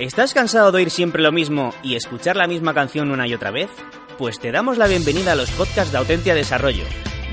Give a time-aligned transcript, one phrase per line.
[0.00, 3.50] ¿Estás cansado de oír siempre lo mismo y escuchar la misma canción una y otra
[3.50, 3.68] vez?
[4.16, 6.84] Pues te damos la bienvenida a los podcasts de Autentia Desarrollo,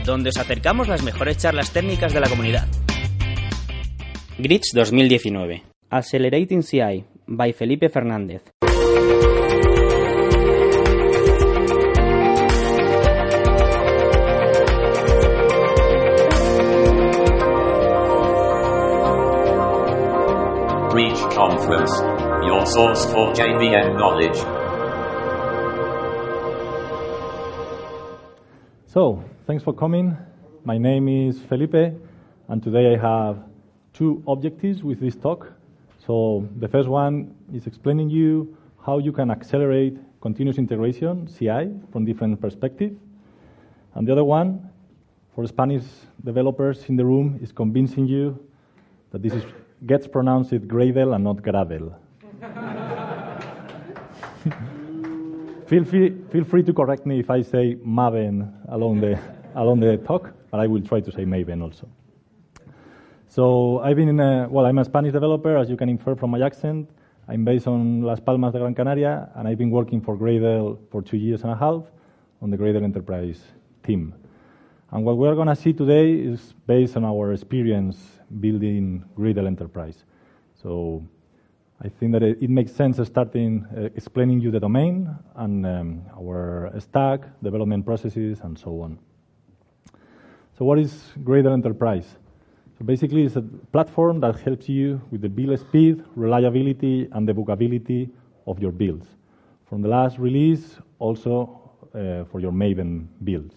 [0.05, 2.67] donde os acercamos las mejores charlas técnicas de la comunidad.
[4.37, 8.43] Grids 2019 Accelerating CI by Felipe Fernández.
[20.97, 21.93] Reach Conference,
[22.47, 24.37] your source for JVM knowledge.
[28.85, 30.15] So, thanks for coming.
[30.63, 31.93] My name is Felipe,
[32.47, 33.43] and today I have
[33.91, 35.51] two objectives with this talk.
[36.05, 42.05] So, the first one is explaining you how you can accelerate continuous integration, CI, from
[42.05, 42.97] different perspectives.
[43.93, 44.69] And the other one,
[45.35, 45.83] for Spanish
[46.23, 48.39] developers in the room, is convincing you
[49.11, 49.43] that this is,
[49.85, 51.93] gets pronounced Gradle and not Gradle.
[55.67, 59.19] feel, free, feel free to correct me if I say Maven along the,
[59.55, 61.89] along the talk, but I will try to say Maven also.
[63.27, 66.29] So I've been in a, well, I'm a Spanish developer, as you can infer from
[66.29, 66.91] my accent.
[67.27, 71.01] I'm based on Las Palmas de Gran Canaria, and I've been working for Gradle for
[71.01, 71.85] two years and a half
[72.41, 73.41] on the Gradle Enterprise
[73.83, 74.13] team.
[74.91, 77.97] And what we're going to see today is based on our experience
[78.39, 80.03] building Gradle Enterprise.
[80.61, 81.03] So
[81.79, 86.71] I think that it, makes sense starting uh, explaining you the domain and um, our
[86.79, 88.97] stack, development processes, and so on.
[90.57, 92.15] So what is Gradle Enterprise?
[92.79, 98.09] So basically, it's a platform that helps you with the build speed, reliability, and debugability
[98.47, 99.05] of your builds.
[99.69, 103.55] From the last release, also uh, for your Maven builds.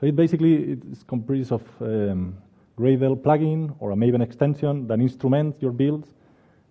[0.00, 2.38] So it basically it's comprised of um,
[2.78, 6.15] Gradle plugin or a Maven extension that instruments your builds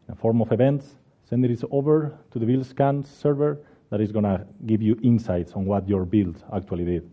[0.09, 0.95] a form of events,
[1.28, 5.53] send it over to the build scan server that is going to give you insights
[5.53, 7.09] on what your build actually did.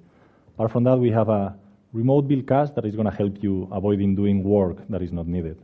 [0.54, 1.54] Apart from that, we have a
[1.92, 5.26] remote build cache that is going to help you avoiding doing work that is not
[5.26, 5.58] needed.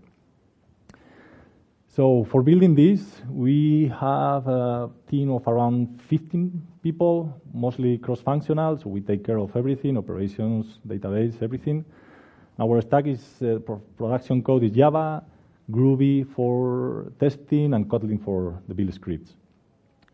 [1.89, 8.89] So for building this, we have a team of around 15 people, mostly cross-functional, so
[8.89, 11.85] we take care of everything, operations, database, everything.
[12.61, 13.59] Our stack is, uh,
[13.97, 15.25] production code is Java,
[15.71, 19.35] Groovy for testing, and Kotlin for the build scripts.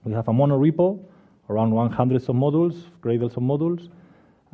[0.05, 1.01] We have a mono repo,
[1.49, 3.89] around 100 submodules, Gradle submodules,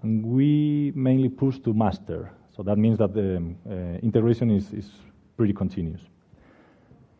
[0.03, 2.31] and we mainly push to master.
[2.55, 4.91] So that means that the um, uh, integration is, is
[5.37, 6.03] pretty continuous.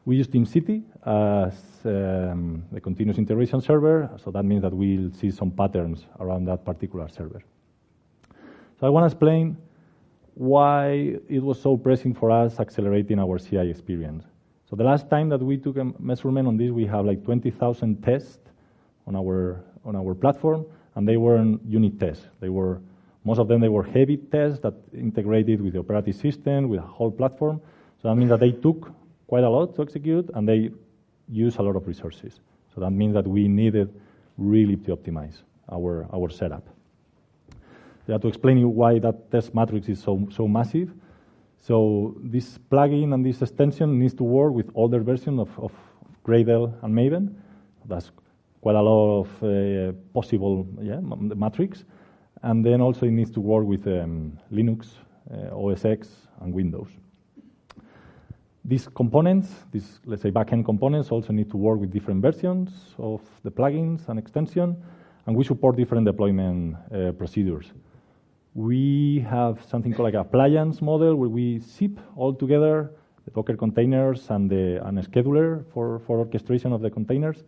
[0.05, 1.55] We use TeamCity as
[1.85, 6.65] um, the continuous integration server, so that means that we'll see some patterns around that
[6.65, 7.43] particular server.
[8.79, 9.57] So I want to explain
[10.41, 14.25] why it was so pressing for us accelerating our CI experience.
[14.71, 18.03] So the last time that we took a measurement on this, we have like 20,000
[18.03, 18.39] tests
[19.06, 20.65] on our on our platform,
[20.95, 22.25] and they weren't unit tests.
[22.41, 22.81] They were
[23.23, 26.87] most of them they were heavy tests that integrated with the operating system, with the
[26.87, 27.61] whole platform.
[28.00, 28.91] So that means that they took
[29.27, 30.71] quite a lot to execute, and they
[31.29, 32.41] use a lot of resources.
[32.75, 33.93] So that means that we needed
[34.39, 36.67] really to optimize our, our setup.
[38.06, 40.93] So to explain you why that test matrix is so, so massive.
[41.59, 45.72] So this plugin and this extension needs to work with older version of, of
[46.25, 47.34] Gradle and Maven.
[47.87, 48.11] That's
[48.61, 51.84] quite a lot of uh, possible yeah, matrix.
[52.43, 54.88] And then also it needs to work with um, Linux,
[55.31, 56.09] uh, OS X,
[56.41, 56.88] and Windows.
[58.65, 63.21] These components, these, let's say, backend components, also need to work with different versions of
[63.43, 64.77] the plugins and extension,
[65.27, 67.72] and we support different deployment uh, procedures.
[68.55, 72.91] We have something called like a appliance model where we zip all together
[73.25, 77.44] the Docker containers and the and a scheduler for, for orchestration of the containers,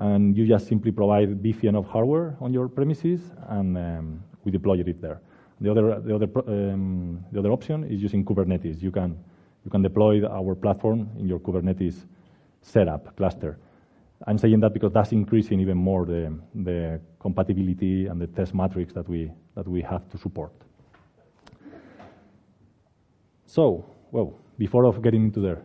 [0.00, 4.78] and you just simply provide VPN of hardware on your premises, and um, we deploy
[4.78, 5.20] it there.
[5.60, 8.80] The other, the, other, um, the other option is using Kubernetes.
[8.80, 9.18] You can
[9.64, 12.06] you can deploy our platform in your Kubernetes
[12.62, 13.58] setup cluster.
[14.26, 18.92] I'm saying that because that's increasing even more the, the compatibility and the test matrix
[18.92, 20.52] that we, that we have to support.
[23.46, 25.62] So, well, before of getting into there,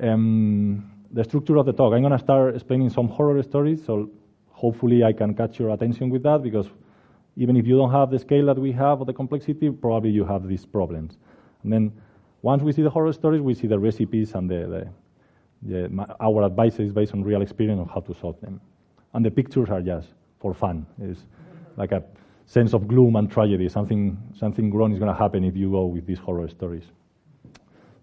[0.00, 4.10] um, the structure of the talk, I'm going to start explaining some horror stories, so
[4.50, 6.68] hopefully I can catch your attention with that, because
[7.36, 10.24] even if you don't have the scale that we have or the complexity, probably you
[10.24, 11.18] have these problems.
[11.62, 11.92] And then
[12.42, 14.88] once we see the horror stories, we see the recipes and the, the,
[15.62, 18.60] the, our advice is based on real experience on how to solve them.
[19.14, 20.08] And the pictures are just
[20.40, 20.86] for fun.
[21.00, 21.20] It's
[21.76, 22.02] like a
[22.46, 23.68] sense of gloom and tragedy.
[23.68, 26.84] Something, something wrong is going to happen if you go with these horror stories.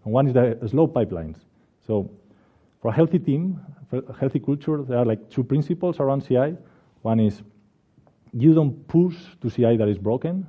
[0.06, 1.38] And one is the slow pipelines.
[1.86, 2.10] So
[2.80, 3.60] For a healthy team,
[3.90, 6.56] for a healthy culture, there are like two principles around CI.
[7.02, 7.42] One is
[8.32, 10.48] you don't push to CI that is broken,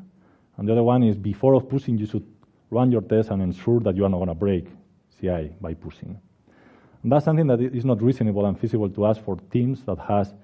[0.56, 2.26] and the other one is before of pushing, you should
[2.70, 4.66] run your test and ensure that you are not going to break
[5.20, 6.20] CI by pushing.
[7.02, 10.34] And that's something that is not reasonable and feasible to us for teams that has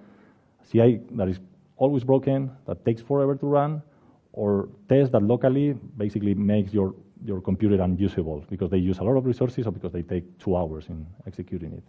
[0.70, 1.38] CI that is
[1.76, 3.82] always broken, that takes forever to run,
[4.32, 6.94] or tests that locally basically makes your,
[7.24, 10.56] your computer unusable because they use a lot of resources or because they take two
[10.56, 11.82] hours in executing it.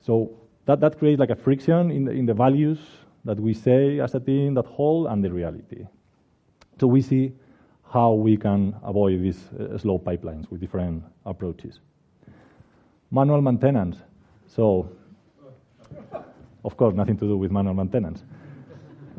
[0.00, 0.30] So
[0.66, 2.78] that, that creates like a friction in the, in the values
[3.24, 5.86] that we say as a team that hold and the reality.
[6.80, 7.32] So we see
[7.92, 11.80] how we can avoid these uh, slow pipelines with different approaches.
[13.10, 13.96] Manual maintenance.
[14.46, 14.88] So,
[16.64, 18.22] of course, nothing to do with manual maintenance.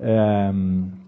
[0.01, 1.01] Um,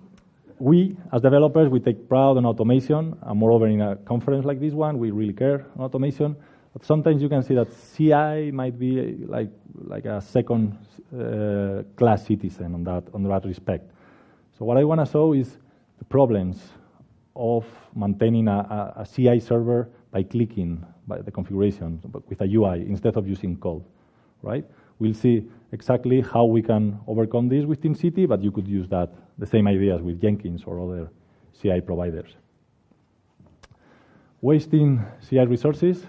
[0.60, 4.74] we, as developers, we take pride on automation, and moreover, in a conference like this
[4.74, 6.36] one, we really care on automation.
[6.74, 9.52] But sometimes you can see that CI might be like
[9.86, 10.78] like a second
[11.14, 13.92] uh, class citizen on that on that respect.
[14.58, 15.58] So what I want to show is
[16.00, 16.62] the problems
[17.36, 17.66] of
[17.96, 23.18] maintaining a, a, a CI server by clicking by the configuration with a UI instead
[23.18, 23.84] of using code,
[24.42, 24.66] right?
[25.00, 29.14] We'll see exactly how we can overcome this with TeamCity, but you could use that
[29.38, 31.10] the same ideas with Jenkins or other
[31.60, 32.36] CI providers.
[34.42, 36.06] Wasting CI resources.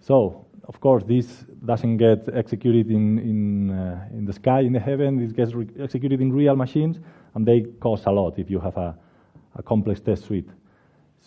[0.00, 4.80] So, of course, this doesn't get executed in, in, uh, in the sky, in the
[4.80, 5.18] heaven.
[5.18, 6.98] This gets executed in real machines,
[7.34, 8.96] and they cost a lot if you have a,
[9.56, 10.48] a complex test suite.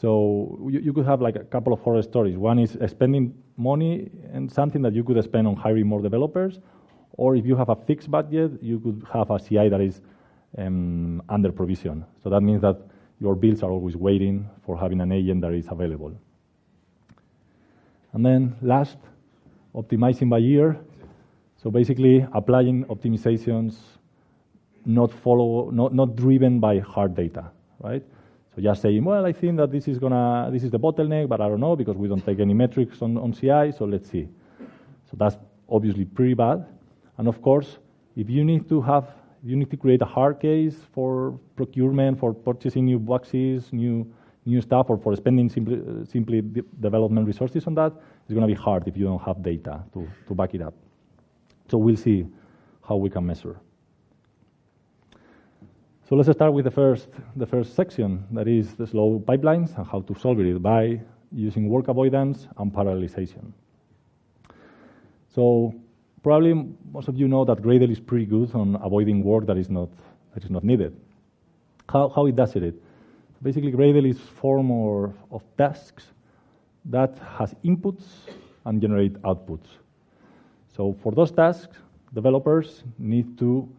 [0.02, 2.36] So you, you, could have like a couple of horror stories.
[2.36, 6.60] One is spending money and something that you could spend on hiring more developers,
[7.14, 10.02] or if you have a fixed budget, you could have a CI that is
[10.58, 12.04] um, under provision.
[12.24, 12.82] So that means that
[13.20, 16.14] your builds are always waiting for having an agent that is available.
[18.14, 18.98] And then last,
[19.76, 20.80] optimizing by year.
[21.62, 23.76] So basically applying optimizations
[24.84, 28.04] not follow, not, not driven by hard data, right?
[28.62, 31.48] Just saying, well, I think that this is gonna, this is the bottleneck, but I
[31.48, 34.28] don't know because we don't take any metrics on, on CI, so let's see.
[35.10, 35.38] So that's
[35.68, 36.66] obviously pretty bad.
[37.18, 37.78] And of course,
[38.16, 39.06] if you need to have,
[39.44, 44.06] you need to create a hard case for procurement, for purchasing new boxes, new
[44.46, 47.94] new stuff, or for spending simply, simply de development resources on that,
[48.24, 50.74] it's going to be hard if you don't have data to, to back it up.
[51.70, 52.26] So we'll see
[52.88, 53.58] how we can measure.
[56.12, 59.88] So let's start with the first, the first section, that is the slow pipelines and
[59.88, 61.00] how to solve it by
[61.32, 63.54] using work avoidance and parallelization.
[65.34, 65.74] So
[66.22, 66.54] probably
[66.92, 69.88] most of you know that Gradle is pretty good on avoiding work that is not,
[70.34, 70.94] that is not needed.
[71.88, 72.76] How, how it does it?
[73.42, 76.08] Basically, Gradle is form of, of tasks
[76.84, 78.04] that has inputs
[78.66, 79.68] and generate outputs.
[80.76, 81.78] So for those tasks,
[82.14, 83.70] developers need to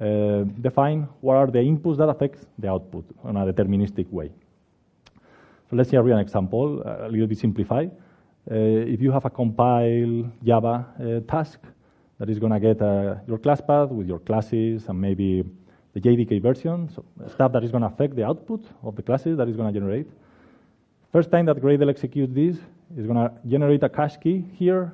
[0.00, 4.30] uh, define what are the inputs that affect the output in a deterministic way.
[5.68, 7.90] So let's see a real example, a little bit simplified.
[8.50, 11.60] Uh, if you have a compile Java uh, task
[12.18, 15.44] that is going to get uh, your class path with your classes and maybe
[15.92, 19.36] the JDK version, so stuff that is going to affect the output of the classes
[19.36, 20.08] that is going to generate.
[21.12, 22.56] First time that Gradle executes this,
[22.96, 24.92] it's going to generate a cache key here,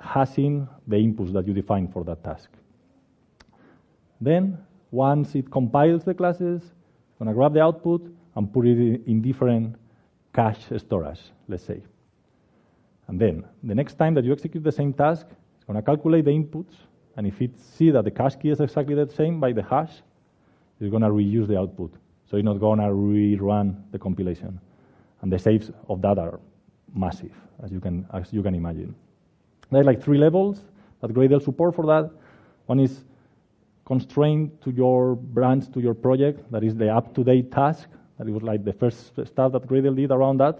[0.00, 2.50] hashing the inputs that you define for that task.
[4.20, 4.58] Then,
[4.90, 8.02] once it compiles the classes, it's going to grab the output
[8.36, 9.76] and put it in different
[10.34, 11.82] cache storage, let's say.
[13.08, 16.24] And then, the next time that you execute the same task, it's going to calculate
[16.24, 16.74] the inputs,
[17.16, 20.02] and if it sees that the cache key is exactly the same by the hash,
[20.80, 21.92] it's going to reuse the output.
[22.30, 24.60] So it's not going to rerun the compilation.
[25.22, 26.40] And the saves of that are
[26.94, 28.94] massive, as you can, as you can imagine.
[29.70, 30.62] There are like three levels
[31.00, 32.10] that Gradle support for that.
[32.66, 33.04] One is
[33.90, 36.38] constrained to your branch, to your project.
[36.52, 37.88] That is the up-to-date task.
[38.18, 38.98] That was like the first
[39.32, 40.56] stuff that Gradle did around that.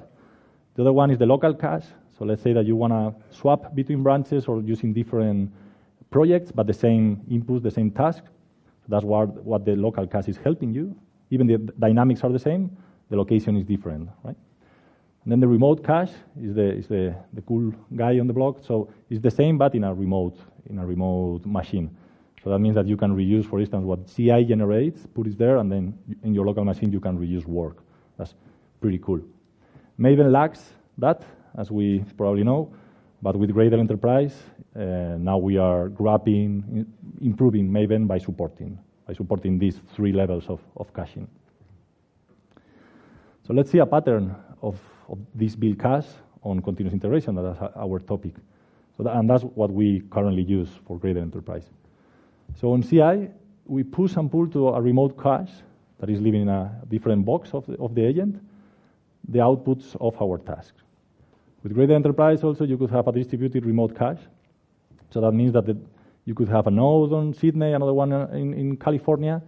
[0.75, 1.87] The other one is the local cache.
[2.19, 5.53] So let's say that you want to swap between branches or using different
[6.11, 8.25] projects, but the same inputs, the same task.
[8.89, 10.97] That's what, what the local cache is helping you.
[11.31, 12.77] Even the dynamics are the same,
[13.11, 14.37] the location is different, right?
[15.23, 18.57] And then the remote cache is the is the, the cool guy on the block.
[18.67, 21.91] So it's the same, but in a remote in a remote machine.
[22.43, 25.59] So that means that you can reuse, for instance, what CI generates, put it there,
[25.59, 27.83] and then in your local machine you can reuse work.
[28.17, 28.35] That's
[28.81, 29.21] pretty cool.
[29.99, 31.23] Maven lacks that,
[31.59, 32.73] as we probably know,
[33.23, 34.35] but with Gradle Enterprise,
[34.75, 36.87] uh, now we are grabbing,
[37.21, 38.79] improving Maven by supporting
[39.11, 41.27] by supporting these three levels of, of caching.
[43.45, 44.79] So let's see a pattern of,
[45.09, 46.07] of this build cache
[46.45, 47.35] on continuous integration.
[47.35, 48.35] That's our topic.
[48.97, 51.65] So that, and that's what we currently use for Gradle Enterprise.
[52.57, 53.31] So on CI,
[53.67, 55.53] we push and pull to a remote cache
[55.99, 58.41] that is living in a different box of the, of the agent,
[59.29, 60.83] the outputs of our tasks.
[61.63, 64.21] With Gradle Enterprise also, you could have a distributed remote cache.
[65.11, 65.77] So that means that the,
[66.25, 69.43] you could have a node on Sydney, another one uh, in, in California,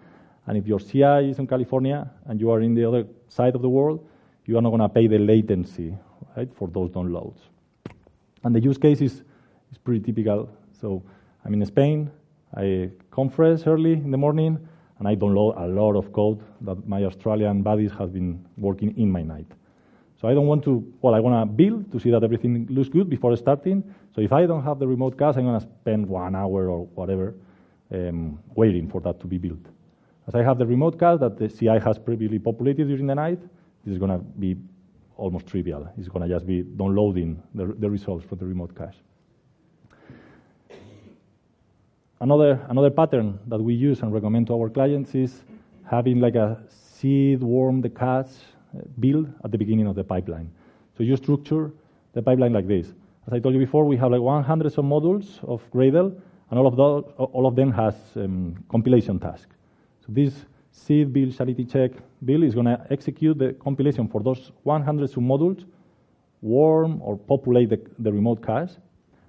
[0.47, 3.63] and if your CI is in California and you are in the other side of
[3.63, 4.07] the world,
[4.45, 5.95] you are not going to pay the latency
[6.37, 7.39] right, for those downloads.
[8.43, 9.23] And the use case is,
[9.71, 10.51] is pretty typical.
[10.81, 11.03] So
[11.45, 12.11] I'm in Spain,
[12.57, 14.59] I compress early in the morning,
[14.99, 19.11] and I download a lot of code that my Australian buddies have been working in
[19.11, 19.51] my night.
[20.21, 22.89] So I don't want to, well, I want to build to see that everything looks
[22.89, 23.83] good before starting.
[24.15, 26.87] So if I don't have the remote cache, I'm going to spend one hour or
[26.95, 27.35] whatever
[27.93, 29.67] um, waiting for that to be built.
[30.29, 33.41] As I have the remote cache that the CI has previously populated during the night,
[33.85, 34.57] this is going to be
[35.17, 35.89] almost trivial.
[35.99, 38.97] It's going to just be downloading the, the results from the remote cache.
[42.23, 45.43] Another, another pattern that we use and recommend to our clients is
[45.91, 48.29] having like a seed worm the cache
[48.79, 50.49] uh, build at the beginning of the pipeline.
[50.97, 51.73] So you structure
[52.13, 52.87] the pipeline like this.
[53.27, 56.15] As I told you before, we have like 100 submodules of Gradle,
[56.51, 59.57] and all of, those, all of them has um, compilation tasks.
[60.07, 60.33] So this
[60.71, 61.91] seed build sanity check
[62.25, 65.65] build is going to execute the compilation for those 100 submodules,
[66.41, 68.71] warm or populate the, the remote cache.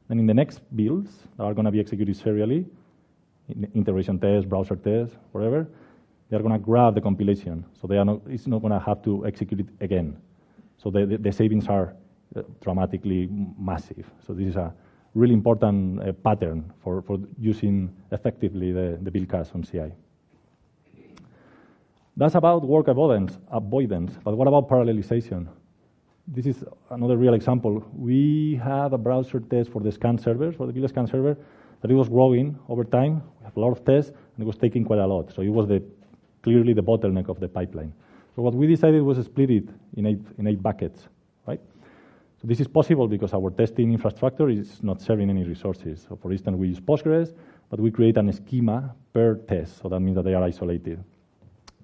[0.09, 2.67] Then in the next builds that are going to be executed serially,
[3.73, 5.67] integration test, browser test, whatever,
[6.29, 7.65] they are going to grab the compilation.
[7.79, 10.17] So they are not, it's not going to have to execute it again.
[10.77, 11.95] So the, the, the savings are
[12.35, 14.09] uh, dramatically massive.
[14.25, 14.73] So this is a
[15.13, 19.91] really important uh, pattern for, for using effectively the, the build cache on CI.
[22.15, 24.17] That's about work avoidance, avoidance.
[24.23, 25.47] But what about parallelization?
[26.27, 27.83] This is another real example.
[27.93, 31.35] We had a browser test for the scan servers, for the Build scan server,
[31.83, 33.21] that it was growing over time.
[33.39, 35.33] We have a lot of tests, and it was taking quite a lot.
[35.33, 35.83] So it was the,
[36.41, 37.93] clearly the bottleneck of the pipeline.
[38.35, 41.09] So what we decided was to split it in eight, in eight buckets,
[41.45, 41.59] right?
[42.41, 46.05] So this is possible because our testing infrastructure is not serving any resources.
[46.07, 47.33] So for instance, we use Postgres,
[47.69, 49.81] but we create an schema per test.
[49.81, 51.03] So that means that they are isolated.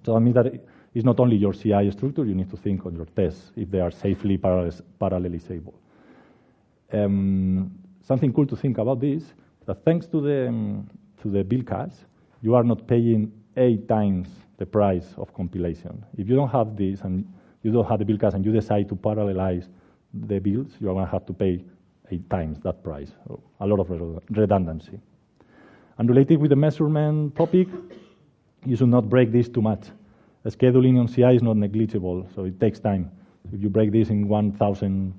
[0.05, 0.47] So that means that
[0.95, 3.81] it's not only your CI structure, you need to think on your tests if they
[3.81, 5.73] are safely parallelizable.
[6.93, 9.23] Um, something cool to think about this,
[9.69, 10.89] that thanks to the, um,
[11.21, 11.93] to the build cache,
[12.41, 16.03] you are not paying eight times the price of compilation.
[16.17, 17.23] If you don't have this and
[17.61, 19.67] you don't have the build cache and you decide to parallelize
[20.11, 21.63] the builds, you are going to have to pay
[22.09, 23.11] eight times that price.
[23.59, 23.91] A lot of
[24.31, 24.99] redundancy.
[25.99, 27.67] And related with the measurement topic,
[28.65, 29.85] you should not break this too much.
[30.41, 33.11] The scheduling on CI is not negligible, so it takes time.
[33.53, 35.13] If you break this in 1,000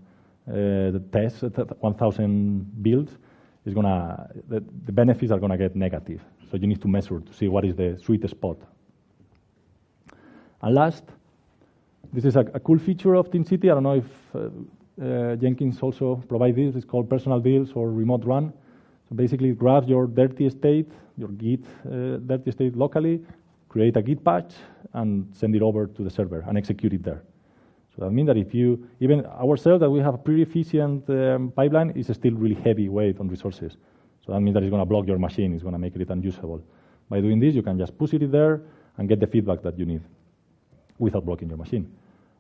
[0.49, 3.17] uh, tests, 1,000 builds,
[3.65, 6.21] it's gonna, the, the benefits are going to get negative.
[6.51, 8.57] So you need to measure to see what is the sweet spot.
[10.63, 11.05] And last,
[12.13, 13.71] this is a, a cool feature of TeamCity.
[13.71, 14.49] I don't know if uh,
[15.03, 16.75] uh, Jenkins also provides this.
[16.75, 18.53] It's called personal builds or remote run.
[19.09, 23.25] So basically, it grabs your dirty state, your Git uh, dirty state locally,
[23.69, 24.53] create a Git patch,
[24.93, 27.23] and send it over to the server and execute it there.
[28.01, 31.91] That means that if you, even ourselves, that we have a pretty efficient um, pipeline,
[31.91, 33.77] is still really heavy weight on resources.
[34.25, 36.09] So that means that it's going to block your machine, it's going to make it
[36.09, 36.63] unusable.
[37.11, 38.63] By doing this, you can just push it there
[38.97, 40.01] and get the feedback that you need
[40.99, 41.93] without blocking your machine.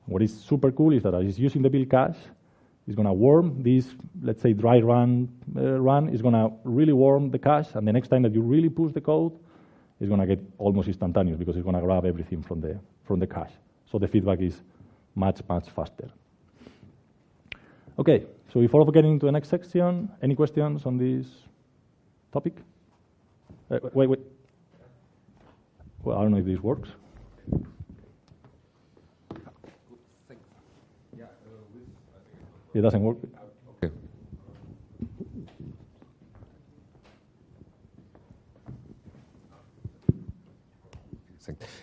[0.06, 2.16] What is super cool is that it's using the build cache,
[2.86, 3.86] it's going to warm this,
[4.22, 7.92] let's say, dry run uh, run is going to really warm the cache, and the
[7.92, 9.32] next time that you really push the code,
[10.00, 13.20] it's going to get almost instantaneous because it's going to grab everything from the from
[13.20, 13.52] the cache.
[13.90, 14.62] So the feedback is
[15.20, 16.08] much much faster.
[17.98, 21.26] Okay, so before getting into the next section, any questions on this
[22.32, 22.54] topic?
[23.70, 24.20] Uh, wait, wait.
[26.02, 26.90] Well, I don't know if this works.
[32.72, 33.18] It doesn't work.
[33.82, 33.92] Okay.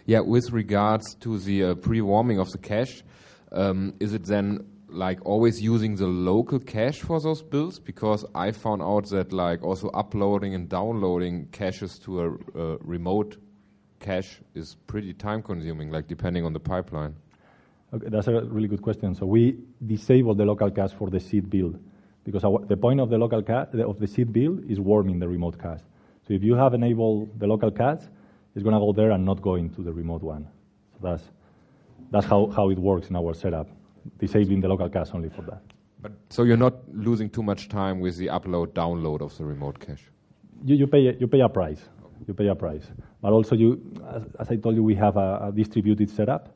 [0.05, 3.03] Yeah, with regards to the uh, pre-warming of the cache,
[3.51, 7.79] um, is it then like always using the local cache for those builds?
[7.79, 12.21] Because I found out that like also uploading and downloading caches to
[12.55, 13.37] a, remote
[13.99, 17.15] cache is pretty time consuming, like depending on the pipeline.
[17.93, 19.15] Okay, that's a really good question.
[19.15, 21.79] So we disable the local cache for the seed build
[22.25, 25.27] because our, the point of the local cache of the seed build is warming the
[25.27, 25.81] remote cache.
[26.27, 28.03] So if you have enabled the local cache,
[28.53, 30.47] it's going to go there and not go into the remote one.
[30.93, 31.23] So that's
[32.11, 33.67] that's how, how it works in our setup,
[34.19, 35.61] disabling the local cache only for that.
[36.01, 39.79] But so you're not losing too much time with the upload download of the remote
[39.79, 40.03] cache.
[40.63, 41.81] You, you pay you pay a price.
[42.27, 42.87] You pay a price.
[43.21, 43.81] But also you,
[44.13, 46.55] as, as I told you, we have a, a distributed setup.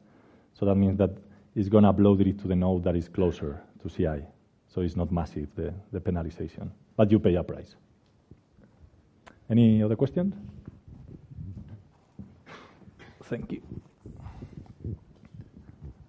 [0.54, 1.12] So that means that
[1.56, 4.26] it's going to upload it to the node that is closer to CI.
[4.68, 6.70] So it's not massive the, the penalization.
[6.96, 7.76] But you pay a price.
[9.50, 10.34] Any other questions?
[13.24, 13.62] Thank you.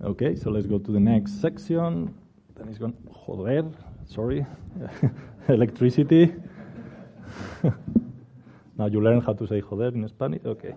[0.05, 2.13] Okay, so let's go to the next section.
[2.57, 3.71] Then it's going, joder,
[4.05, 4.45] sorry,
[5.49, 6.35] electricity.
[8.77, 10.41] now you learn how to say joder in Spanish?
[10.45, 10.75] Okay.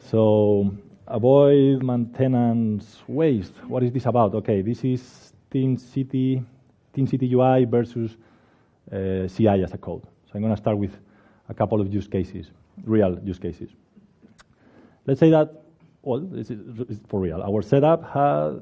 [0.00, 3.54] So, avoid maintenance waste.
[3.68, 4.34] What is this about?
[4.34, 6.42] Okay, this is Team City,
[6.92, 8.16] Team City UI versus
[8.90, 10.02] uh, CI as a code.
[10.02, 10.98] So I'm going to start with
[11.48, 12.50] a couple of use cases,
[12.82, 13.70] real use cases.
[15.06, 15.63] Let's say that,
[16.04, 17.42] well, this is is for real.
[17.42, 18.60] Our setup has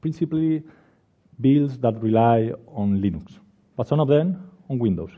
[0.00, 0.62] principally
[1.40, 3.38] builds that rely on Linux,
[3.76, 5.10] but some of them on Windows.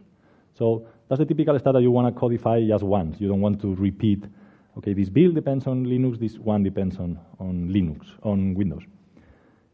[0.55, 3.21] So that's the typical stuff that you want to codify just once.
[3.21, 4.25] You don't want to repeat,
[4.79, 8.83] okay, this build depends on Linux, this one depends on, on Linux, on Windows.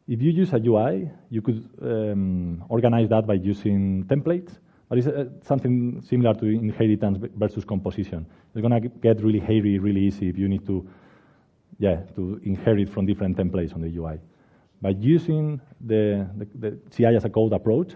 [0.07, 4.57] If you use a UI, you could um, organize that by using templates,
[4.88, 8.25] but it's uh, something similar to inheritance versus composition.
[8.55, 10.88] It's going to get really hairy, really easy if you need to,
[11.78, 14.18] yeah, to inherit from different templates on the UI.
[14.80, 17.94] By using the, the, the CI as a code approach,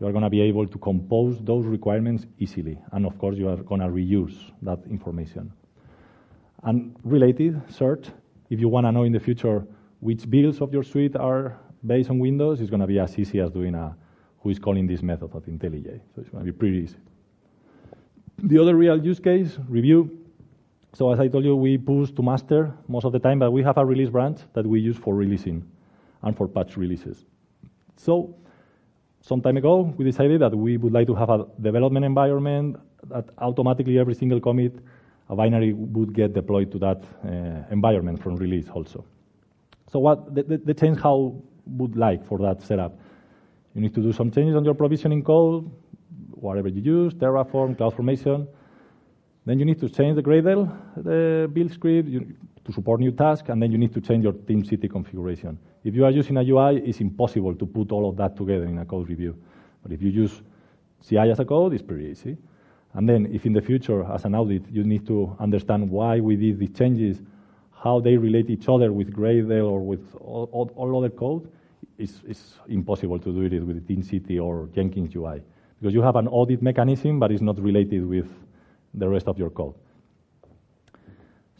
[0.00, 2.78] you are going to be able to compose those requirements easily.
[2.92, 5.52] And of course, you are going to reuse that information.
[6.62, 8.10] And related, cert,
[8.50, 9.66] if you want to know in the future
[10.00, 13.40] which builds of your suite are based on Windows, it's going to be as easy
[13.40, 13.96] as doing a
[14.40, 16.00] who is calling this method at IntelliJ.
[16.14, 16.96] So it's going to be pretty easy.
[18.38, 20.25] The other real use case, review.
[20.96, 23.62] So as I told you, we push to master most of the time, but we
[23.62, 25.62] have a release branch that we use for releasing
[26.22, 27.26] and for patch releases.
[27.96, 28.34] So
[29.20, 32.76] some time ago, we decided that we would like to have a development environment
[33.10, 34.72] that automatically every single commit,
[35.28, 39.04] a binary would get deployed to that uh, environment from release also.
[39.92, 41.34] So what the, the, the change how
[41.66, 42.98] would like for that setup?
[43.74, 45.70] You need to do some changes on your provisioning code,
[46.30, 48.48] whatever you use, Terraform, CloudFormation.
[49.46, 53.48] Then you need to change the Gradle, the build script you, to support new tasks,
[53.48, 55.56] and then you need to change your Team City configuration.
[55.84, 58.78] If you are using a UI, it's impossible to put all of that together in
[58.78, 59.36] a code review.
[59.84, 60.42] But if you use
[61.08, 62.36] CI as a code, it's pretty easy.
[62.94, 66.34] And then if in the future, as an audit, you need to understand why we
[66.34, 67.22] did these changes,
[67.70, 71.48] how they relate each other with Gradle or with all, all, all other code,
[71.98, 75.40] it's, it's, impossible to do it with Team City or Jenkins UI.
[75.80, 78.26] Because you have an audit mechanism, but it's not related with
[78.96, 79.74] the rest of your code.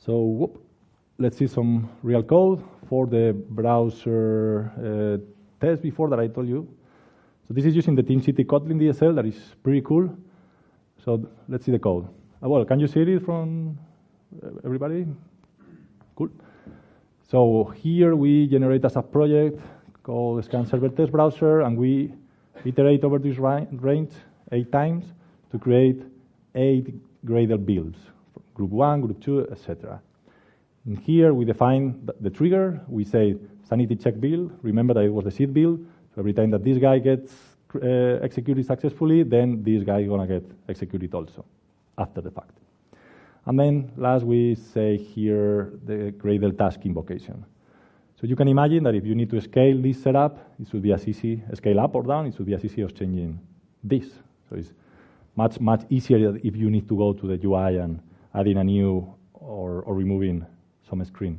[0.05, 0.65] So whoop,
[1.19, 6.69] let's see some real code for the browser uh, test before that I told you.
[7.47, 9.15] So this is using the TeamCity Kotlin DSL.
[9.15, 10.11] That is pretty cool.
[11.05, 12.09] So let's see the code.
[12.43, 13.79] Uh, well, can you see it from
[14.43, 15.07] uh, everybody?
[16.17, 16.31] Cool.
[17.29, 19.61] So here we generate a subproject
[20.03, 22.13] called scan server test browser, and we
[22.65, 24.13] iterate over this range
[24.53, 25.05] eight times
[25.51, 26.03] to create
[26.55, 26.95] eight
[27.27, 27.99] Gradle builds,
[28.55, 30.01] group one, group two, etc.
[30.87, 32.81] And here we define the trigger.
[32.89, 33.37] We say
[33.69, 34.53] sanity check build.
[34.63, 35.85] Remember that it was the seed build.
[36.15, 37.33] So every time that this guy gets
[37.75, 41.45] uh, executed successfully, then this guy is to get executed also
[41.99, 42.59] after the fact.
[43.47, 47.45] And then last we say here the Gradle task invocation.
[48.21, 50.93] So you can imagine that if you need to scale this setup, it should be
[50.93, 53.39] as easy, scale up or down, it should be as easy as changing
[53.85, 54.07] this.
[54.49, 54.73] So it's
[55.37, 58.01] much, much easier if you need to go to the UI and
[58.35, 60.45] adding a new or, or removing
[60.89, 61.39] some screen.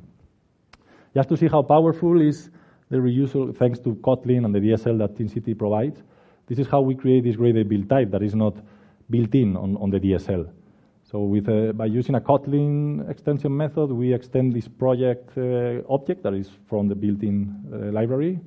[1.14, 2.50] Just to see how powerful is
[2.90, 6.02] the reusal thanks to Kotlin and the DSL that TeamCity provides.
[6.48, 8.56] This is how we create this Gradle build type that is not
[9.10, 10.50] built in on, on the DSL.
[11.10, 16.24] So with a, by using a Kotlin extension method, we extend this project uh, object
[16.24, 18.40] that is from the built-in uh, library.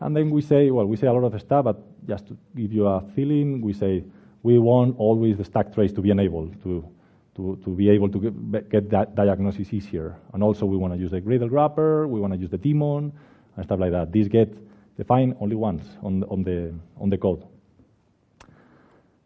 [0.00, 2.72] And then we say, well, we say a lot of stuff, but just to give
[2.72, 4.02] you a feeling, we say
[4.44, 6.88] we want always the stack trace to be enabled to
[7.36, 10.16] to, to be able to get, get that diagnosis easier.
[10.32, 13.12] And also we want to use the Gradle wrapper, we want to use the daemon,
[13.56, 14.12] and stuff like that.
[14.12, 14.56] These get
[14.96, 17.44] defined only once on, the, on, the, on the code.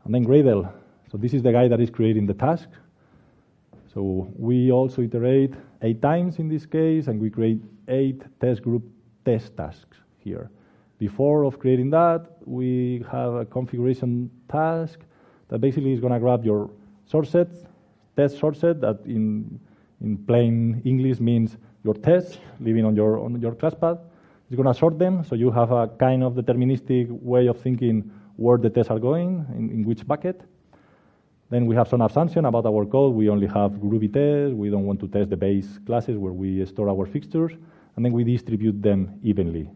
[0.04, 0.72] And then Gradle.
[1.10, 2.68] So this is the guy that is creating the task.
[3.92, 8.84] So we also iterate eight times in this case, and we create eight test group
[9.24, 10.50] test tasks here.
[10.98, 15.00] Before of creating that, we have a configuration task
[15.48, 16.70] that basically is going to grab your
[17.06, 17.48] source set,
[18.16, 19.58] test source set that in,
[20.00, 23.98] in plain English means your test living on your, on your class path.
[24.48, 28.10] It's going to sort them, so you have a kind of deterministic way of thinking
[28.36, 30.42] where the tests are going, in, in which bucket.
[31.50, 33.14] Then we have some assumption about our code.
[33.14, 34.54] We only have Groovy tests.
[34.54, 37.52] We don't want to test the base classes where we store our fixtures.
[37.96, 39.68] And then we distribute them evenly,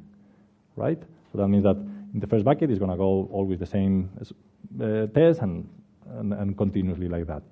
[0.76, 1.02] right?
[1.32, 4.10] So that means that in the first bucket, it's going to go always the same
[4.80, 5.68] uh, test and,
[6.18, 7.42] and, and continuously like that.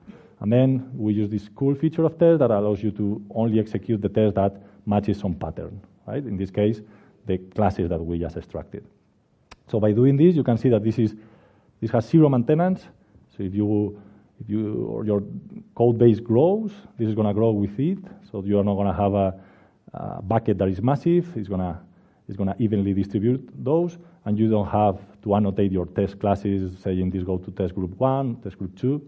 [0.41, 4.01] And then we use this cool feature of test that allows you to only execute
[4.01, 6.25] the test that matches some pattern, right?
[6.25, 6.81] In this case,
[7.27, 8.85] the classes that we just extracted.
[9.69, 11.15] So by doing this, you can see that this is
[11.81, 12.83] this has zero maintenance.
[13.37, 14.01] So if you
[14.41, 15.23] if you or your
[15.75, 17.99] code base grows, this is going to grow with it.
[18.31, 19.35] So you are not going to have a,
[19.93, 21.37] a bucket that is massive.
[21.37, 21.79] It's going to
[22.29, 26.79] it's going to evenly distribute those, and you don't have to annotate your test classes
[26.83, 29.03] saying this go to test group one, test group two.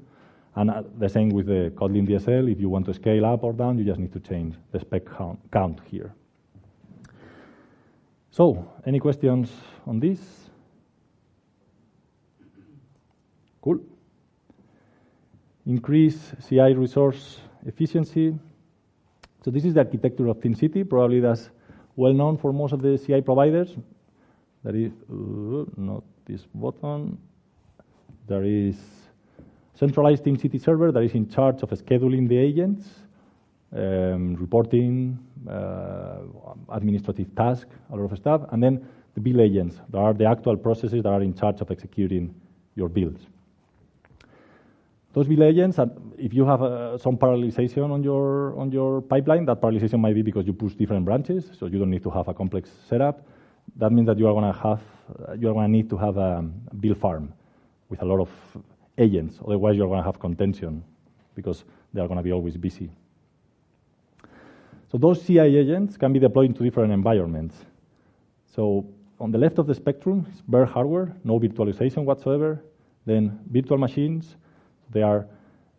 [0.55, 2.51] And uh, the same with the Kotlin DSL.
[2.51, 5.03] If you want to scale up or down, you just need to change the spec
[5.51, 6.15] count, here.
[8.31, 9.51] So, any questions
[9.87, 10.19] on this?
[13.63, 13.81] Cool.
[15.65, 18.35] Increase CI resource efficiency.
[19.45, 20.89] So this is the architecture of TeamCity.
[20.89, 21.51] Probably that's
[21.97, 23.77] well known for most of the CI providers.
[24.65, 27.19] There is uh, not this button.
[28.29, 28.77] There is
[29.75, 32.87] centralized TeamCity server that is in charge of scheduling the agents,
[33.75, 35.19] um, reporting,
[35.51, 36.19] uh,
[36.69, 39.81] administrative tasks, a lot of stuff, and then the build agents.
[39.91, 42.35] That are the actual processes that are in charge of executing
[42.77, 43.27] your builds.
[45.13, 45.79] Those build agents,
[46.17, 50.23] if you have uh, some parallelization on your on your pipeline, that parallelization might be
[50.23, 53.27] because you push different branches, so you don't need to have a complex setup.
[53.77, 54.81] That means that you are going to have
[55.39, 56.43] you are going to need to have a
[56.81, 57.33] build farm
[57.89, 58.31] with a lot of
[58.99, 59.39] agents.
[59.45, 60.83] Otherwise, you're going to have contention
[61.35, 62.91] because they are going to be always busy.
[64.91, 67.57] So those CI agents can be deployed into different environments.
[68.55, 68.87] So
[69.19, 72.63] on the left of the spectrum is bare hardware, no virtualization whatsoever.
[73.07, 74.37] Then virtual machines,
[74.91, 75.27] they are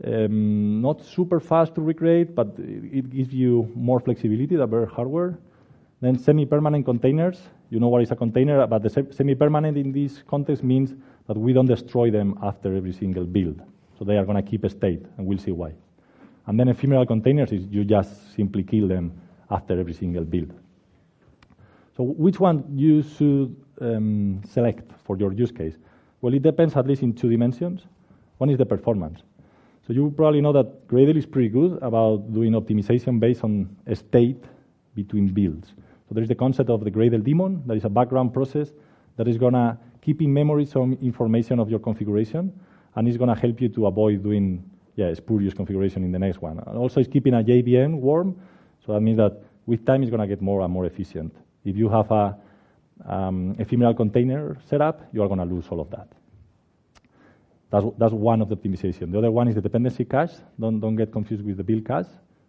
[0.06, 5.38] um, not super fast to recreate, but it gives you more flexibility than bare hardware.
[6.04, 7.40] Then semi-permanent containers.
[7.70, 10.94] You know what is a container, but the semi-permanent in this context means
[11.28, 13.62] that we don't destroy them after every single build.
[13.98, 15.72] So they are going to keep a state, and we'll see why.
[16.46, 19.14] And then ephemeral containers is you just simply kill them
[19.50, 20.54] after every single build.
[21.96, 25.78] So which one you should um, select for your use case?
[26.20, 27.84] Well, it depends at least in two dimensions.
[28.40, 29.22] One is the performance.
[29.88, 34.44] So you probably know that Gradle is pretty good about doing optimization based on state
[34.96, 35.74] between builds.
[36.14, 38.70] There is the concept of the Gradle daemon, that is a background process
[39.18, 42.54] that is going to keep in memory some information of your configuration,
[42.96, 44.64] and it's going to help you to avoid doing
[44.96, 46.60] yeah, spurious configuration in the next one.
[46.60, 48.40] And also, it's keeping a JVM warm,
[48.86, 51.36] so that means that with time, it's going to get more and more efficient.
[51.66, 52.38] If you have a
[53.06, 56.10] um, ephemeral container setup, you are going to lose all of that.
[57.72, 59.12] That's, that's one of the optimization.
[59.12, 60.36] The other one is the dependency cache.
[60.60, 62.06] Don't, don't get confused with the build cache.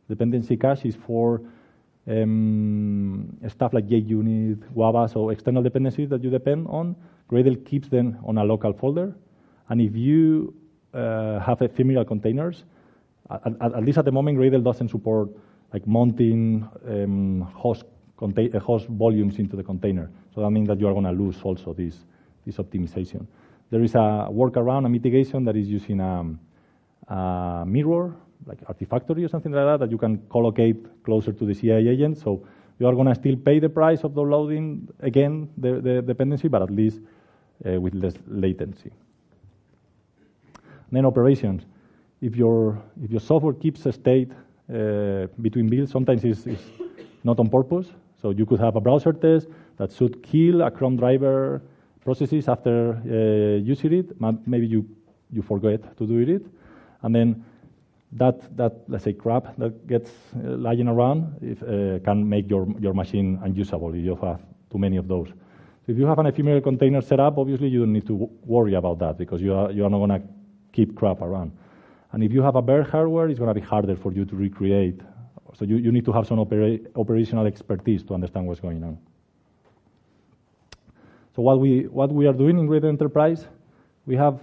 [0.09, 1.40] Dependency cache is for
[2.07, 6.97] um, stuff like JUnit, Guava, so external dependencies that you depend on.
[7.31, 9.14] Gradle keeps them on a local folder.
[9.69, 10.55] And if you
[10.93, 12.64] uh, have ephemeral containers,
[13.31, 15.31] at, at, least at the moment, Gradle doesn't support
[15.73, 17.85] like mounting um, host,
[18.21, 20.11] uh, host volumes into the container.
[20.35, 21.97] So that means that you are going to lose also this,
[22.45, 23.27] this optimization.
[23.71, 26.25] There is a workaround, a mitigation that is using a,
[27.12, 28.14] a mirror
[28.47, 32.18] like Artifactory or something like that, that you can collocate closer to the CI agent.
[32.18, 32.47] So
[32.79, 36.62] you are going to still pay the price of downloading again the, the dependency, but
[36.62, 37.01] at least
[37.66, 38.90] uh, with less latency.
[40.90, 41.62] Then operations.
[42.20, 44.31] If your if your software keeps a state
[44.73, 46.62] uh, between builds, sometimes it's, it's,
[47.25, 47.87] not on purpose.
[48.20, 51.62] So you could have a browser test that should kill a Chrome driver
[52.03, 54.20] processes after uh, using it.
[54.47, 54.87] Maybe you
[55.33, 56.44] you forget to do it,
[57.03, 57.44] and then
[58.14, 62.66] that, that let's say crap that gets uh, lying around if, uh, can make your,
[62.79, 65.29] your machine unusable if you have too many of those.
[65.29, 68.74] So if you have an ephemeral container set up, obviously you don't need to worry
[68.74, 70.22] about that because you are, you are not going to
[70.72, 71.53] keep crap around.
[72.12, 74.37] And if you have a bare hardware, it's going to be harder for you to
[74.37, 75.00] recreate.
[75.55, 78.98] So you, you need to have some opera operational expertise to understand what's going on.
[81.35, 83.46] So what we, what we are doing in Gradle Enterprise,
[84.07, 84.40] we have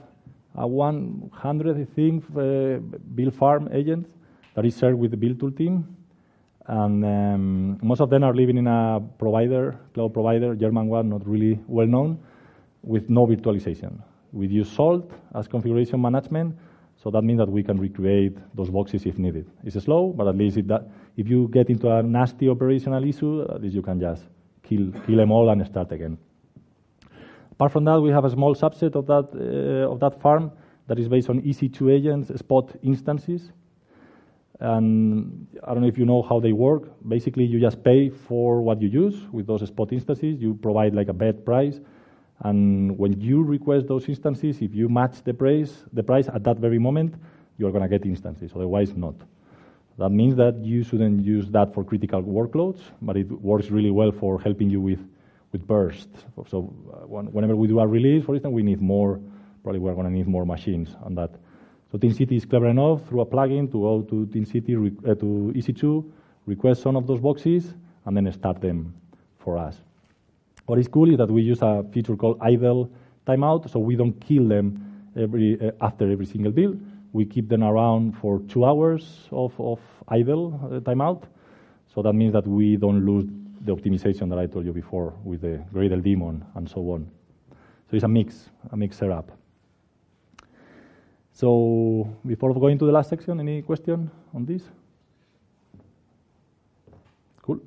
[0.56, 2.80] a 100, I think, uh,
[3.16, 4.10] build farm agents
[4.56, 5.96] that is shared with the build tool team.
[6.68, 11.28] And um, most of them are living in a provider, cloud provider, German one, not
[11.28, 12.20] really well known,
[12.84, 14.02] with no virtualization.
[14.32, 16.56] We use Salt as configuration management,
[16.96, 19.50] so that means that we can recreate those boxes if needed.
[19.64, 20.88] It's slow, but at least that,
[21.18, 24.24] if you get into a nasty operational issue, at least you can just
[24.64, 26.18] kill, kill them all and start again.
[27.62, 30.52] Apart from that, we have a small subset of that, uh, of that farm
[30.88, 33.52] that is based on EC2 agents, spot instances.
[34.60, 36.90] And I don't know if you know how they work.
[37.08, 40.42] Basically, you just pay for what you use with those spot instances.
[40.42, 41.80] You provide like a bid price.
[42.40, 46.58] And when you request those instances, if you match the price, the price at that
[46.58, 47.14] very moment,
[47.60, 48.54] you're going to get instances.
[48.56, 49.14] Otherwise, not.
[50.00, 54.12] That means that you shouldn't use that for critical workloads, but it works really well
[54.12, 55.06] for helping you with,
[55.52, 56.26] with bursts.
[56.48, 59.20] So uh, whenever we do a release, for instance, we need more,
[59.64, 61.32] probably we're going to need more machines on that.
[61.92, 66.06] So TeamCity is clever enough through a plugin to go to TeamCity, uh, to EC2,
[66.46, 67.74] request some of those boxes,
[68.06, 68.94] and then start them
[69.40, 69.78] for us.
[70.68, 72.90] What is cool is that we use a feature called idle
[73.28, 76.80] timeout, so we don't kill them every, uh, after every single build.
[77.12, 81.24] We keep them around for two hours of, of idle uh, timeout.
[81.94, 83.26] So that means that we don't lose
[83.64, 87.10] the optimization that I told you before with the Gradle daemon and so on.
[87.90, 89.32] So it's a mix, a mix setup.
[91.34, 94.64] So before going to the last section, any question on this?
[97.42, 97.60] Cool.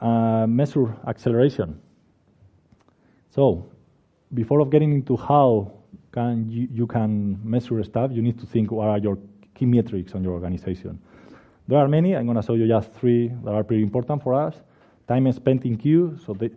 [0.00, 1.80] Uh, measure acceleration.
[3.30, 3.66] So
[4.32, 5.72] before of getting into how
[6.12, 9.18] can you, you can measure stuff, you need to think what are your
[9.54, 11.00] key metrics on your organization.
[11.66, 12.14] There are many.
[12.14, 14.54] I'm going to show you just three that are pretty important for us.
[15.08, 16.18] Time spent in queue.
[16.24, 16.50] So they,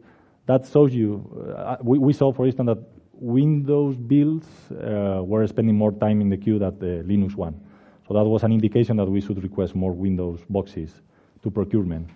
[0.46, 1.56] that shows you.
[1.58, 2.80] Uh, we, we, saw, for instance, that
[3.13, 7.60] Windows builds uh, were spending more time in the queue than the Linux one.
[8.08, 11.02] So that was an indication that we should request more Windows boxes
[11.43, 12.10] to procurement.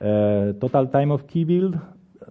[0.00, 1.78] Uh, total time of key build,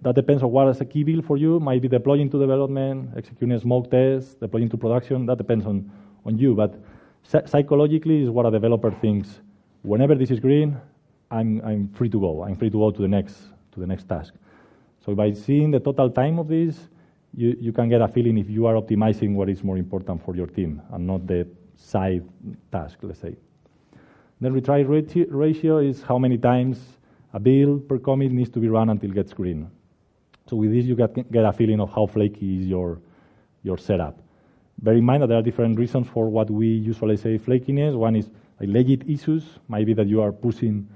[0.02, 1.60] that depends on what is a key build for you.
[1.60, 5.26] Might be deploying to development, executing a smoke test, deploying to production.
[5.26, 5.90] That depends on,
[6.24, 6.54] on you.
[6.54, 6.74] But
[7.22, 9.40] psychologically is what a developer thinks.
[9.86, 10.76] Whenever this is green,
[11.30, 12.42] I'm, I'm free to go.
[12.42, 13.36] I'm free to go to the next,
[13.70, 14.34] to the next task.
[15.04, 16.76] So by seeing the total time of this,
[17.32, 20.34] you, you can get a feeling if you are optimizing what is more important for
[20.34, 21.46] your team and not the
[21.76, 22.24] side
[22.72, 23.36] task, let's say.
[24.40, 24.84] The retry
[25.30, 26.80] ratio is how many times
[27.32, 29.70] a build per commit needs to be run until it gets green.
[30.50, 32.98] So with this, you get, get a feeling of how flaky is your,
[33.62, 34.18] your setup.
[34.82, 37.94] Bear in mind that there are different reasons for what we usually say flakiness.
[37.96, 40.88] One is like legit issues, might be that you are pushing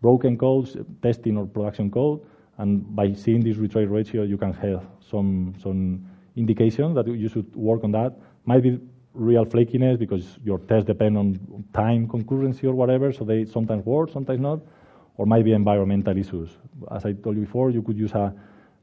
[0.00, 2.20] broken codes, testing or production code,
[2.58, 6.04] and by seeing this retry ratio, you can have some some
[6.36, 8.12] indication that you should work on that.
[8.44, 8.78] Might be
[9.14, 14.10] real flakiness because your tests depend on time concurrency or whatever, so they sometimes work,
[14.12, 14.60] sometimes not,
[15.16, 16.50] or might be environmental issues.
[16.90, 18.34] As I told you before, you could use a,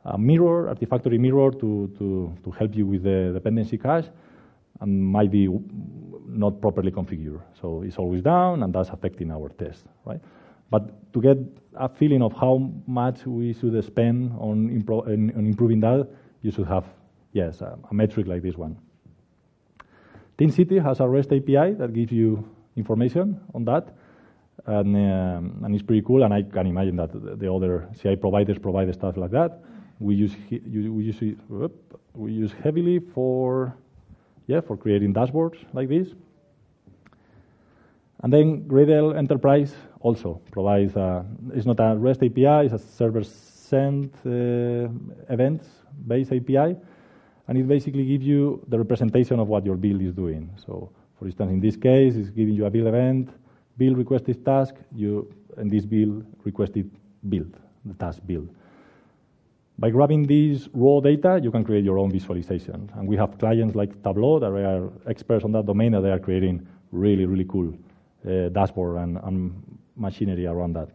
[0.06, 4.10] a mirror, Artifactory mirror, to, to, to help you with the dependency cache,
[4.82, 5.48] and might be
[6.28, 7.42] not properly configured.
[7.60, 10.20] So it's always down, and that's affecting our test, right?
[10.70, 11.38] But to get
[11.76, 16.08] a feeling of how much we should spend on, impro- on improving that,
[16.42, 16.86] you should have,
[17.32, 18.78] yes, a, a metric like this one.
[20.38, 22.44] TeamCity has a REST API that gives you
[22.76, 23.94] information on that,
[24.66, 26.24] and, um, and it's pretty cool.
[26.24, 29.62] And I can imagine that the other CI providers provide stuff like that.
[30.00, 31.38] We use we use
[32.16, 33.76] we use heavily for
[34.48, 36.10] yeah for creating dashboards like this.
[38.24, 44.14] And then Gradle Enterprise also provides, a, it's not a REST API, it's a server-sent
[44.26, 44.88] uh,
[45.30, 46.78] events-based API,
[47.48, 50.50] and it basically gives you the representation of what your build is doing.
[50.66, 53.30] So, for instance, in this case, it's giving you a build event,
[53.78, 56.90] build requested task, you, and this build requested
[57.28, 58.50] build, the task build.
[59.80, 62.92] By grabbing these raw data, you can create your own visualization.
[62.96, 66.20] And we have clients like Tableau that are experts on that domain that they are
[66.20, 67.74] creating really, really cool
[68.28, 70.90] uh, dashboard and, and machinery around that.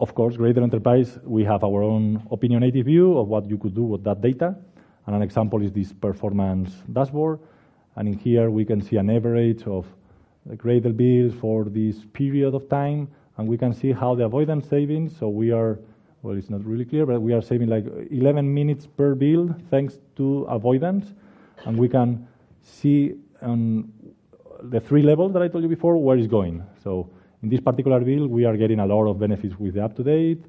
[0.00, 3.82] Of course, Gradle Enterprise, we have our own opinionated view of what you could do
[3.82, 4.54] with that data.
[5.06, 7.40] And an example is this performance dashboard.
[7.96, 9.86] And in here, we can see an average of
[10.50, 13.08] Gradle bills for this period of time.
[13.36, 15.80] And we can see how the avoidance savings, so we are,
[16.22, 19.98] well, it's not really clear, but we are saving like 11 minutes per bill thanks
[20.16, 21.14] to avoidance.
[21.64, 22.26] And we can
[22.62, 23.92] see on
[24.62, 26.62] the three levels that I told you before, where it's going.
[26.82, 27.10] So
[27.42, 30.44] in this particular bill, we are getting a lot of benefits with the up-to-date,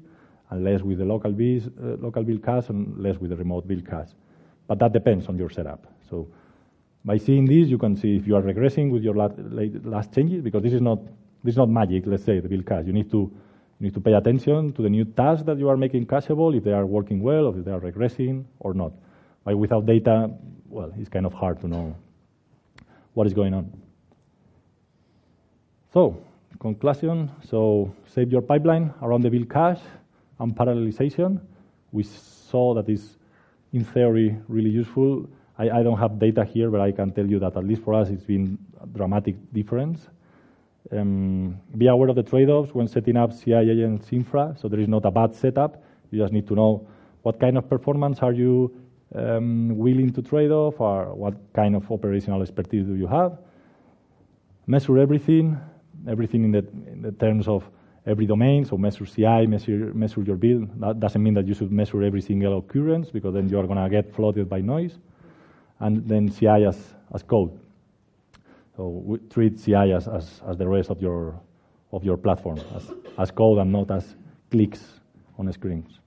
[0.50, 3.68] and less with the local, bills, uh, local build cache, and less with the remote
[3.68, 4.10] build cache.
[4.66, 5.86] But that depends on your setup.
[6.08, 6.28] So
[7.04, 9.34] by seeing this, you can see if you are regressing with your last,
[9.84, 10.98] last changes, because this is not
[11.42, 12.04] this is not magic.
[12.06, 12.84] Let's say the build cache.
[12.86, 13.32] You need to
[13.80, 16.62] you need to pay attention to the new tasks that you are making cacheable, if
[16.62, 18.92] they are working well, or if they are regressing or not.
[19.42, 20.30] But without data,
[20.68, 21.96] well, it's kind of hard to know
[23.14, 23.72] what is going on.
[25.94, 26.22] So,
[26.60, 29.80] conclusion, so save your pipeline around the build cache
[30.38, 31.40] and parallelization.
[31.90, 33.16] We saw that is,
[33.72, 35.26] in theory, really useful.
[35.58, 37.94] I, I don't have data here, but I can tell you that at least for
[37.94, 40.06] us, it's been a dramatic difference.
[40.92, 44.88] Um, be aware of the trade-offs when setting up CI agents infra, so there is
[44.88, 45.82] not a bad setup.
[46.10, 46.88] You just need to know
[47.22, 48.74] what kind of performance are you
[49.14, 53.38] um, willing to trade off, or what kind of operational expertise do you have.
[54.66, 55.58] Measure everything,
[56.08, 57.68] everything in the, in the terms of
[58.06, 60.68] every domain, so measure CI, measure, measure your build.
[60.80, 63.90] That doesn't mean that you should measure every single occurrence, because then you're going to
[63.90, 64.98] get flooded by noise.
[65.78, 66.78] And then CI as,
[67.14, 67.58] as code.
[68.76, 71.38] So we treat CI as, as, as the rest of your,
[71.92, 74.14] of your platform, as, as code and not as
[74.50, 75.00] clicks
[75.38, 75.98] on screens.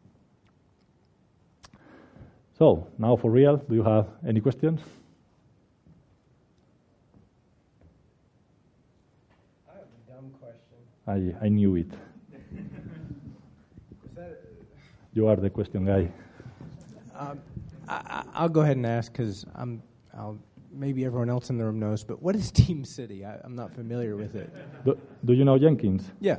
[2.57, 4.79] So now for real, do you have any questions?
[9.69, 11.35] I have a dumb question.
[11.41, 11.91] I, I knew it.
[15.15, 16.09] You are the question guy.
[17.15, 17.39] um,
[17.87, 19.79] I, I- I'll go ahead and ask because I'm.
[20.17, 20.39] I'll,
[20.73, 23.25] maybe everyone else in the room knows, but what is Team City?
[23.25, 24.53] I, I'm not familiar with it.
[24.85, 26.11] Do, do you know Jenkins?
[26.19, 26.37] Yeah.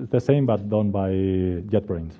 [0.00, 2.12] It's the same, but done by JetBrains.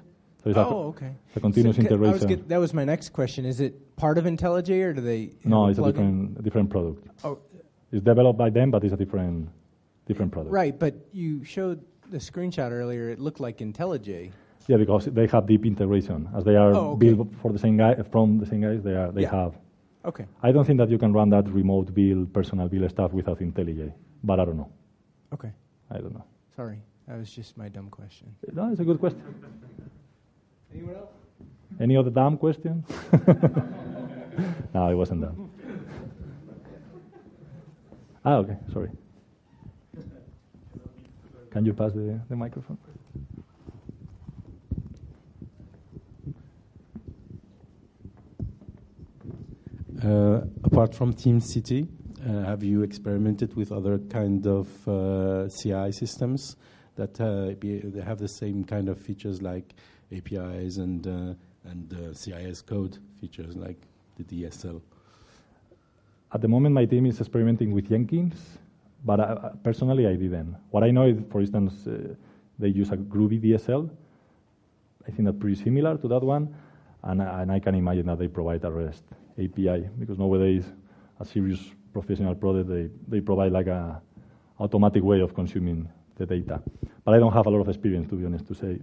[0.43, 1.13] So it's a, Oh, okay.
[1.35, 2.29] a continuous So, ca- I was integration.
[2.29, 3.45] get- that was my next question.
[3.45, 5.33] Is it part of IntelliJ or do they?
[5.45, 7.07] no, it's a different, a different product.
[7.25, 7.39] Oh,
[7.91, 9.49] It's developed by them, but it's a different,
[10.07, 10.53] different product.
[10.53, 10.79] right.
[10.79, 13.11] But you showed the screenshot earlier.
[13.11, 14.31] It looked like IntelliJ.
[14.69, 16.29] Yeah, because they have deep integration.
[16.37, 17.13] As they are Oh, okay.
[17.15, 19.31] built for the same guy, from the same guys, they are, they Yeah.
[19.31, 19.55] have.
[20.09, 20.25] Okay.
[20.43, 23.93] I don't think that you can run that remote build, personal build stuff without IntelliJ,
[24.25, 24.71] but I don't know.
[25.35, 25.53] Okay.
[25.91, 26.25] I don't know.
[26.57, 26.79] Sorry.
[27.07, 28.35] That was just my dumb question.
[28.53, 29.23] No, it's a good question.
[30.75, 31.13] Anyone else?
[31.79, 32.85] Any other dumb question?
[34.75, 35.51] no, it wasn't dumb.
[38.25, 38.91] ah, okay, sorry.
[41.51, 42.79] Can you pass the, the microphone?
[50.03, 51.87] Apart from Team City,
[52.27, 56.57] uh, have you experimented with other kind of uh, CI systems
[56.97, 59.75] that uh, be, they have the same kind of features like
[60.13, 61.35] APIs and uh,
[61.65, 63.81] and uh, CIS code features like
[64.17, 64.81] the DSL?
[66.33, 68.59] At the moment, my team is experimenting with Jenkins,
[69.05, 70.57] but personally, I didn't.
[70.71, 72.15] What I know is, for instance, uh,
[72.59, 73.89] they use a Groovy DSL.
[75.07, 76.55] I think that's pretty similar to that one,
[77.03, 79.05] and, and I can imagine that they provide a REST
[79.39, 80.65] API because nowadays,
[81.21, 81.61] a serious
[81.93, 84.01] professional product, they, they provide like a
[84.61, 86.61] automatic way of consuming the data.
[87.05, 88.79] But I don't have a lot of experience, to be honest, to say.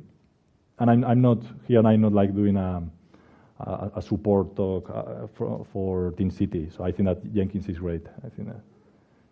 [0.80, 2.84] And I'm, I'm not here, and I'm not like doing a,
[3.60, 6.70] a, a support talk uh, for, for Team City.
[6.76, 8.06] So I think that Jenkins is great.
[8.26, 8.62] I think that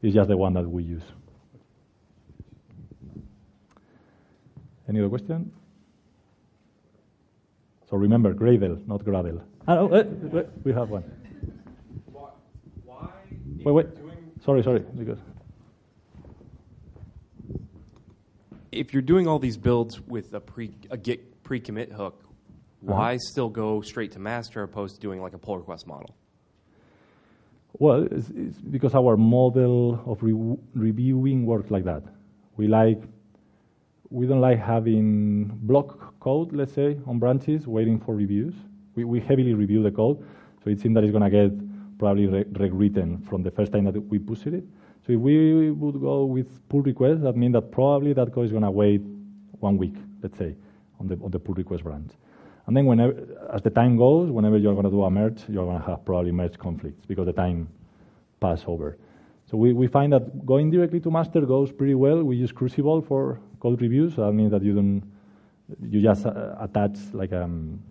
[0.01, 1.03] it's just the one that we use.
[4.87, 5.51] Any other question?
[7.89, 9.41] So remember, Gradle, not Gradle.
[9.67, 11.03] Ah, oh, eh, wait, we have one.
[12.85, 13.09] Why?
[13.63, 13.87] Wait, wait.
[14.43, 14.79] Sorry, sorry.
[14.79, 15.19] Because
[18.73, 22.23] If you're doing all these builds with a pre a Git pre-commit hook,
[22.81, 26.13] why still go straight to master opposed to doing like a pull request model?
[27.79, 32.03] Well, it's, it's because our model of re- reviewing works like that.
[32.57, 33.01] We like,
[34.09, 38.53] we don't like having block code, let's say, on branches waiting for reviews.
[38.95, 40.23] We, we heavily review the code,
[40.63, 43.85] so it seems that it's going to get probably re- rewritten from the first time
[43.85, 44.63] that we push it.
[45.05, 48.51] So if we would go with pull request, that means that probably that code is
[48.51, 49.01] going to wait
[49.59, 50.55] one week, let's say,
[50.99, 52.11] on the on the pull request branch.
[52.65, 53.13] And then whenever,
[53.51, 56.05] as the time goes, whenever you're going to do a merge, you're going to have
[56.05, 57.67] probably merge conflicts because the time
[58.39, 58.97] pass over.
[59.51, 62.23] So we, we find that going directly to master goes pretty well.
[62.23, 64.15] We use Crucible for code reviews.
[64.15, 65.03] So that means that you don't,
[65.81, 67.81] you just uh, attach like um,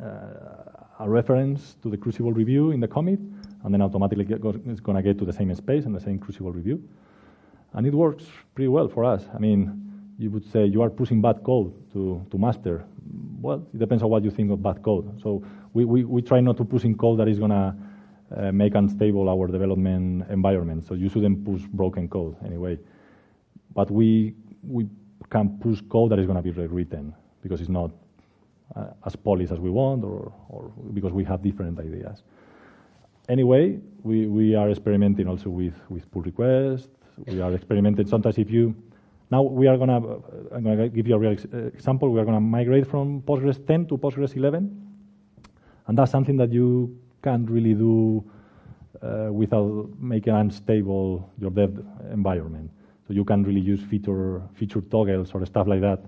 [0.00, 3.20] a reference to the Crucible review in the commit,
[3.64, 4.26] and then automatically
[4.66, 6.82] it's going to get to the same space and the same Crucible review.
[7.72, 9.24] And it works pretty well for us.
[9.34, 9.84] I mean,
[10.18, 12.84] you would say you are pushing bad code to, to master.
[13.40, 15.20] Well, it depends on what you think of bad code.
[15.22, 17.74] So we, we, we try not to push in code that is going to
[18.36, 20.86] uh, make unstable our development environment.
[20.86, 22.78] So you shouldn't push broken code anyway.
[23.74, 24.86] But we, we
[25.30, 27.90] can push code that is going to be rewritten because it's not
[28.76, 32.22] uh, as polished as we want or, or because we have different ideas.
[33.28, 36.88] Anyway, we, we are experimenting also with, with pull requests.
[37.26, 38.74] We are experimenting sometimes if you
[39.30, 39.96] now we are gonna
[40.52, 42.10] I'm gonna give you a real ex- example.
[42.10, 44.70] We are gonna migrate from Postgres 10 to Postgres 11,
[45.86, 48.22] and that's something that you can't really do
[49.02, 52.70] uh, without making unstable your dev environment.
[53.06, 56.04] So you can't really use feature feature toggles or stuff like that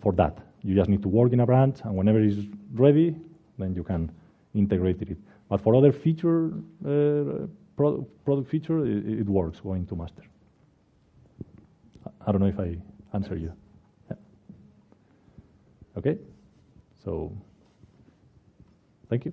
[0.00, 0.45] for that.
[0.66, 2.38] You just need to work in a branch, and whenever it's
[2.74, 3.14] ready,
[3.56, 4.10] then you can
[4.52, 5.16] integrate it.
[5.48, 6.46] But for other feature
[6.84, 7.46] uh,
[7.76, 10.24] pro- product feature, it, it works going to master.
[12.04, 12.76] I- I don't know if I
[13.14, 13.52] answer you.
[14.10, 14.16] Yeah.
[15.98, 16.18] Okay,
[17.04, 17.30] so
[19.08, 19.32] thank you.